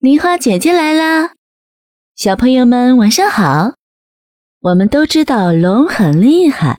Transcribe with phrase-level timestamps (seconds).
[0.00, 1.34] 梨花姐姐来啦！
[2.16, 3.74] 小朋友们晚上好。
[4.60, 6.78] 我们都知道龙很厉害，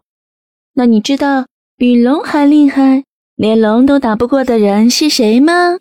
[0.73, 1.45] 那你知道
[1.77, 3.03] 比龙还厉害，
[3.35, 5.77] 连龙都打不过的人是谁吗？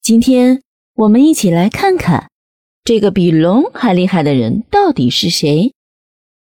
[0.00, 0.62] 今天
[0.94, 2.30] 我们一起来看看，
[2.82, 5.74] 这个比龙还厉害的人到底是谁。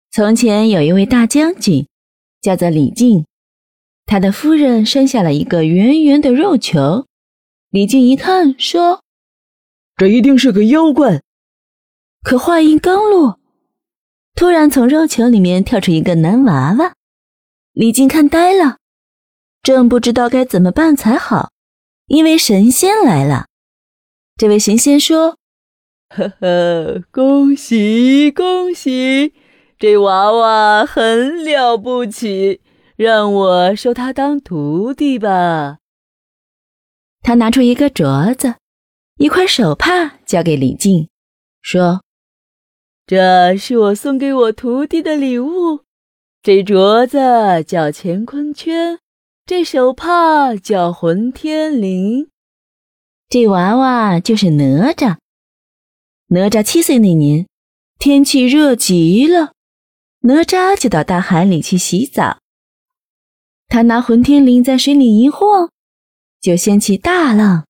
[0.10, 1.86] 从前有一位大将军，
[2.42, 3.26] 叫做李靖，
[4.06, 7.08] 他的夫人生下了一个圆圆的肉球。
[7.72, 9.02] 李靖一看，说。
[10.04, 11.22] 这一定是个妖怪。
[12.24, 13.40] 可话音刚落，
[14.36, 16.96] 突然从肉球里面跳出一个男娃娃。
[17.72, 18.80] 李靖看呆了，
[19.62, 21.52] 正不知道该怎么办才好，
[22.08, 23.46] 因为神仙来了。
[24.36, 25.38] 这位神仙说
[26.14, 29.34] ：“呵呵，恭喜恭喜，
[29.80, 32.60] 这娃娃很了不起，
[32.98, 35.78] 让我收他当徒弟吧。”
[37.24, 38.56] 他拿出一个镯子。
[39.18, 41.08] 一块手帕交给李靖，
[41.62, 42.02] 说
[43.06, 45.82] ：“这是我送给我徒弟的礼物。
[46.42, 49.00] 这镯子叫乾坤圈，
[49.46, 52.28] 这手帕叫混天绫，
[53.30, 55.18] 这娃娃就是哪吒。
[56.30, 57.48] 哪吒七岁那年，
[58.00, 59.54] 天气热极了，
[60.22, 62.40] 哪吒就到大海里去洗澡。
[63.68, 65.70] 他拿混天绫在水里一晃，
[66.42, 67.66] 就掀起大浪。”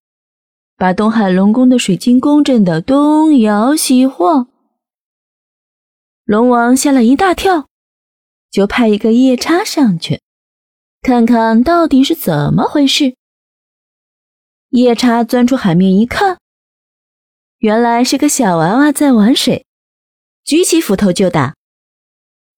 [0.83, 4.49] 把东海龙宫的水晶宫震得东摇西晃，
[6.25, 7.69] 龙王吓了一大跳，
[8.51, 10.19] 就派一个夜叉上去，
[11.01, 13.15] 看看到底是怎么回事。
[14.71, 16.37] 夜叉钻出海面一看，
[17.59, 19.65] 原来是个小娃娃在玩水，
[20.43, 21.55] 举起斧头就打。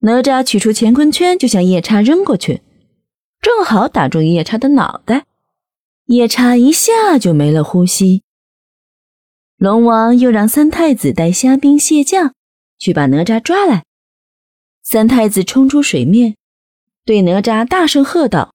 [0.00, 2.60] 哪吒取出乾坤圈就向夜叉扔过去，
[3.40, 5.26] 正好打中夜叉的脑袋。
[6.06, 8.22] 夜叉一下就没了呼吸。
[9.56, 12.34] 龙王又让三太子带虾兵蟹将
[12.78, 13.84] 去把哪吒抓来。
[14.82, 16.36] 三太子冲出水面，
[17.04, 18.54] 对哪吒大声喝道：“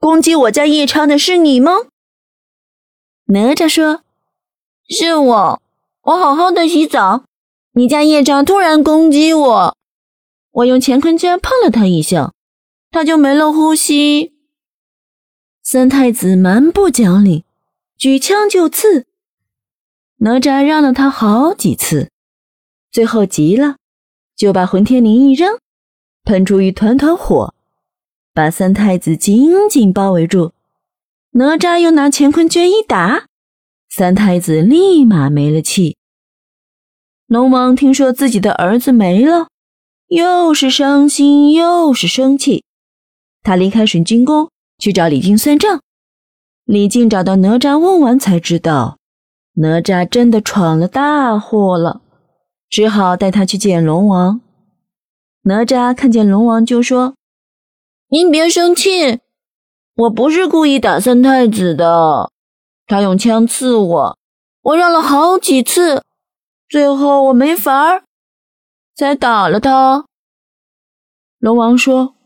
[0.00, 1.72] 攻击我家夜叉的是你吗？”
[3.28, 4.02] 哪吒说
[4.88, 5.62] ：“是我，
[6.02, 7.24] 我好好的洗澡，
[7.72, 9.76] 你家夜叉突然攻击我，
[10.52, 12.32] 我用乾坤圈碰了他一下，
[12.90, 14.32] 他就没了呼吸。”
[15.68, 17.44] 三太子蛮不讲理，
[17.98, 19.04] 举枪就刺。
[20.18, 22.12] 哪吒让了他好几次，
[22.92, 23.74] 最后急了，
[24.36, 25.58] 就把混天绫一扔，
[26.22, 27.52] 喷出一团团火，
[28.32, 30.52] 把三太子紧紧包围住。
[31.32, 33.26] 哪吒又拿乾坤圈一打，
[33.88, 35.96] 三太子立马没了气。
[37.26, 39.48] 龙王听说自己的儿子没了，
[40.06, 42.62] 又是伤心又是生气，
[43.42, 44.48] 他离开水晶宫。
[44.78, 45.80] 去找李靖算账。
[46.64, 48.98] 李靖找到哪吒，问完才知道，
[49.54, 52.02] 哪吒真的闯了大祸了，
[52.68, 54.40] 只好带他去见龙王。
[55.42, 57.14] 哪吒看见龙王就说
[58.10, 59.20] ：“您别生气，
[59.94, 62.32] 我不是故意打三太子的，
[62.86, 64.18] 他用枪刺我，
[64.62, 66.02] 我让了好几次，
[66.68, 68.02] 最后我没法儿，
[68.96, 70.04] 才打了他。”
[71.38, 72.16] 龙王说：“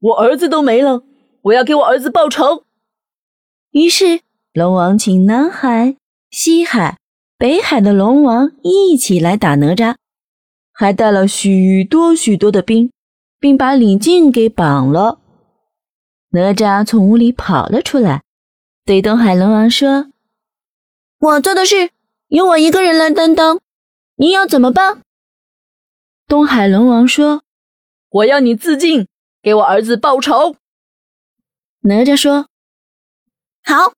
[0.00, 1.02] 我儿子都没了。”
[1.42, 2.64] 我要给我儿子报仇。
[3.70, 4.20] 于是，
[4.52, 5.96] 龙王请南海、
[6.30, 6.98] 西海、
[7.38, 9.96] 北海的龙王一起来打哪吒，
[10.72, 12.90] 还带了许多许多的兵，
[13.38, 15.20] 并把李靖给绑了。
[16.32, 18.22] 哪吒从屋里跑了出来，
[18.84, 20.10] 对东海龙王说
[21.18, 21.90] ：“我做的事
[22.28, 23.60] 由我一个人来担当，
[24.16, 25.02] 你要怎么办？”
[26.28, 27.42] 东海龙王说
[28.10, 29.08] ：“我要你自尽，
[29.42, 30.56] 给我儿子报仇。”
[31.82, 32.46] 哪吒说
[33.64, 33.94] ：“好，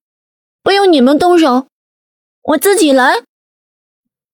[0.61, 1.67] 不用你们动手，
[2.43, 3.23] 我自己来。”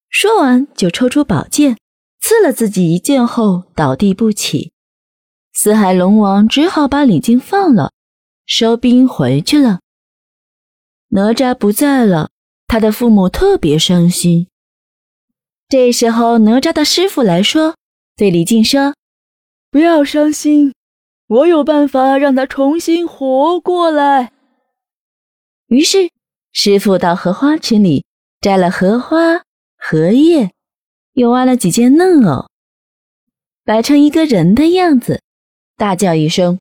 [0.10, 1.78] 说完，就抽出宝剑，
[2.20, 4.72] 刺了自己一剑后倒地不起。
[5.54, 7.92] 四海龙王只好把李靖放了，
[8.46, 9.80] 收兵回去了。
[11.10, 12.30] 哪吒不在了，
[12.68, 14.48] 他的父母特别伤心。
[15.68, 17.76] 这时候，哪吒的师傅来说，
[18.16, 18.96] 对李靖说
[19.72, 20.74] ：“不要伤心。”
[21.30, 24.34] 我有办法让他重新活过来。
[25.68, 26.10] 于是，
[26.52, 28.04] 师傅到荷花池里
[28.42, 29.44] 摘了荷花、
[29.78, 30.52] 荷叶，
[31.14, 32.50] 又挖了几件嫩藕，
[33.64, 35.22] 摆成一个人的样子，
[35.78, 36.60] 大叫一声：“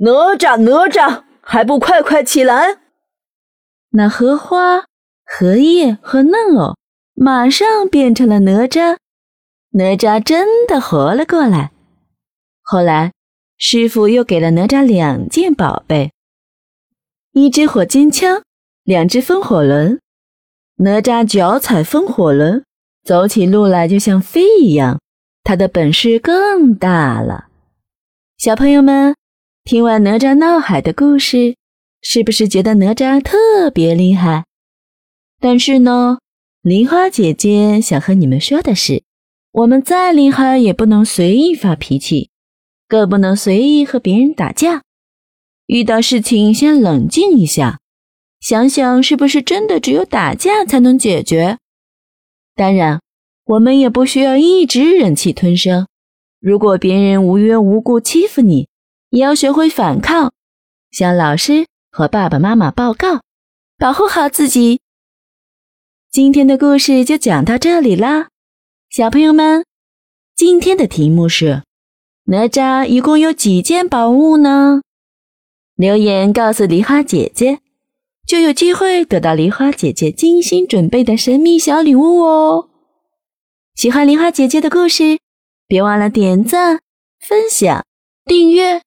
[0.00, 2.78] 哪吒，哪吒，还不快快起来！”
[3.92, 4.86] 那荷花、
[5.26, 6.74] 荷叶和嫩藕
[7.12, 8.96] 马上变成了哪吒，
[9.72, 11.70] 哪吒真的活了过来。
[12.62, 13.12] 后来。
[13.66, 16.12] 师傅又给了哪吒两件宝贝：
[17.32, 18.42] 一支火尖枪，
[18.82, 19.98] 两只风火轮。
[20.76, 22.62] 哪吒脚踩风火轮，
[23.04, 25.00] 走起路来就像飞一样，
[25.44, 27.46] 他的本事更大了。
[28.36, 29.14] 小朋友们，
[29.64, 31.56] 听完哪吒闹海的故事，
[32.02, 34.44] 是不是觉得哪吒特别厉害？
[35.40, 36.18] 但是呢，
[36.60, 39.02] 梨花姐姐想和你们说的是，
[39.52, 42.28] 我们再厉害也不能随意发脾气，
[42.88, 44.82] 更不能随意和别人打架。
[45.66, 47.80] 遇到事情先冷静一下，
[48.40, 51.58] 想想是不是真的只有打架才能解决。
[52.54, 53.00] 当然，
[53.44, 55.86] 我们也不需要一直忍气吞声。
[56.40, 58.68] 如果别人无缘无故欺负你，
[59.08, 60.32] 也要学会反抗，
[60.90, 63.22] 向老师和爸爸妈妈报告，
[63.78, 64.80] 保护好自己。
[66.10, 68.28] 今天的故事就讲到这里啦，
[68.90, 69.64] 小朋友们，
[70.36, 71.62] 今天的题目是：
[72.26, 74.80] 哪吒一共有几件宝物呢？
[75.76, 77.58] 留言告诉梨花姐姐，
[78.26, 82.70] 就有机会得到梨花姐姐精心准备的神秘小礼物哦。
[83.74, 85.18] 喜欢梨花姐姐的故事。
[85.66, 86.80] 别忘了点赞、
[87.18, 87.84] 分享、
[88.26, 88.82] 订阅，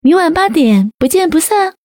[0.00, 1.79] 明晚八点不见不散。